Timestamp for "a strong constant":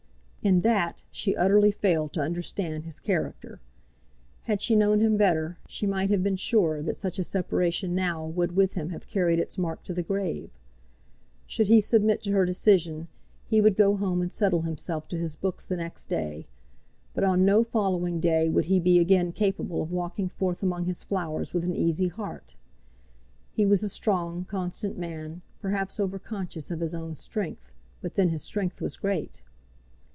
23.83-24.97